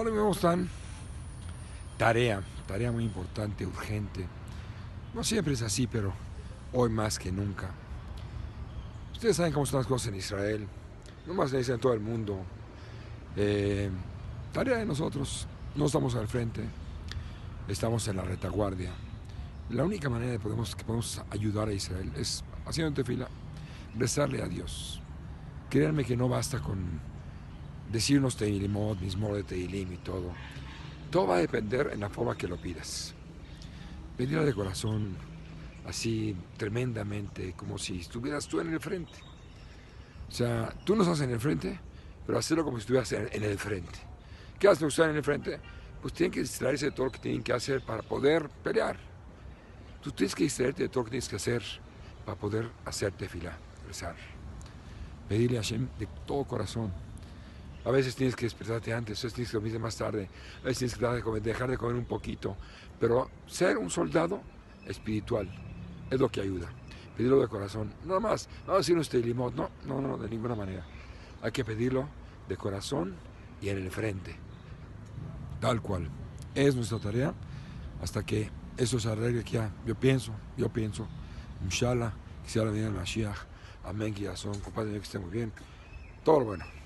[0.00, 0.68] Hola, ¿cómo están?
[1.96, 4.24] Tarea, tarea muy importante, urgente.
[5.12, 6.12] No siempre es así, pero
[6.72, 7.70] hoy más que nunca.
[9.12, 10.68] Ustedes saben cómo están las cosas en Israel,
[11.26, 12.38] no más le dicen en todo el mundo.
[13.34, 13.90] Eh,
[14.52, 16.62] tarea de nosotros, no estamos al frente,
[17.66, 18.92] estamos en la retaguardia.
[19.70, 23.26] La única manera de podemos, que podemos ayudar a Israel es haciendo tefila,
[23.96, 25.02] rezarle a Dios.
[25.68, 27.17] Créanme que no basta con
[27.90, 30.32] decirnos Teilimot, mismo de Teilim y todo.
[31.10, 33.14] Todo va a depender en la forma que lo pidas.
[34.16, 35.16] Pedirle de corazón,
[35.86, 39.18] así tremendamente, como si estuvieras tú en el frente.
[40.28, 41.80] O sea, tú no estás en el frente,
[42.26, 43.98] pero hacerlo como si estuvieras en, el frente.
[44.58, 45.58] ¿Qué haces usted en el frente?
[46.02, 48.98] Pues tienen que distraerse de todo lo que tienen que hacer para poder pelear.
[50.02, 51.62] Tú tienes que distraerte de todo lo que tienes que hacer
[52.26, 54.16] para poder hacerte fila, rezar.
[55.28, 56.92] Pedirle a Hashem de todo corazón
[57.88, 60.28] a veces tienes que despertarte antes, a veces tienes que dormir más tarde,
[60.60, 62.54] a veces tienes que dejar de comer un poquito.
[63.00, 64.42] Pero ser un soldado
[64.86, 65.48] espiritual
[66.10, 66.68] es lo que ayuda.
[67.16, 67.94] Pedirlo de corazón.
[68.04, 70.84] Nada más, no decir usted limón, no, no, no, de ninguna manera.
[71.40, 72.06] Hay que pedirlo
[72.46, 73.14] de corazón
[73.62, 74.36] y en el frente.
[75.58, 76.10] Tal cual.
[76.54, 77.32] Es nuestra tarea
[78.02, 79.72] hasta que eso se arregle ya.
[79.86, 81.06] Yo pienso, yo pienso.
[81.64, 82.12] Inshallah,
[82.44, 83.38] que sea la vida del Mashiach.
[83.84, 84.58] Amén, que ya son.
[84.60, 85.52] Compadre, que esté muy bien.
[86.22, 86.77] Todo lo bueno.